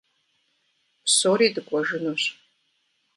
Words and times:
Псори 1.05 1.47
дыкӀуэжынущ. 1.55 2.23